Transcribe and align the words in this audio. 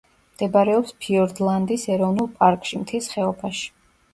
მდებარეობს 0.37 0.95
ფიორდლანდის 1.03 1.85
ეროვნულ 1.97 2.33
პარკში, 2.41 2.81
მთის 2.87 3.13
ხეობაში. 3.17 3.71